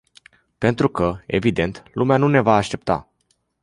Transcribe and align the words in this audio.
Pentru 0.57 0.89
că, 0.89 1.17
evident, 1.25 1.83
lumea 1.93 2.17
nu 2.17 2.27
ne 2.27 2.41
va 2.41 2.55
aștepta. 2.55 3.09